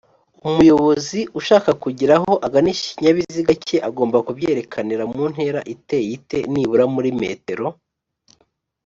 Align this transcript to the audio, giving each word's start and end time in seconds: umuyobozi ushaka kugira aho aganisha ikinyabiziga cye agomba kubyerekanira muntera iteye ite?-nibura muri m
umuyobozi 0.47 1.19
ushaka 1.39 1.69
kugira 1.83 2.13
aho 2.19 2.31
aganisha 2.47 2.83
ikinyabiziga 2.87 3.51
cye 3.65 3.77
agomba 3.87 4.17
kubyerekanira 4.27 5.03
muntera 5.13 5.59
iteye 5.73 6.09
ite?-nibura 6.17 6.83
muri 6.93 7.09
m 7.19 7.21